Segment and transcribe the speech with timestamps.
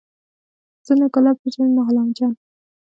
[0.85, 2.33] زه نه ګلاب پېژنم نه غلام جان.